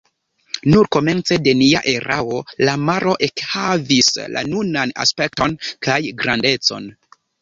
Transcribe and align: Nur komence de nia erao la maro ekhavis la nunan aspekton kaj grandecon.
Nur 0.75 0.87
komence 0.95 1.37
de 1.47 1.51
nia 1.59 1.81
erao 1.91 2.39
la 2.69 2.75
maro 2.87 3.13
ekhavis 3.27 4.09
la 4.37 4.43
nunan 4.55 4.95
aspekton 5.05 5.55
kaj 5.89 6.01
grandecon. 6.25 6.91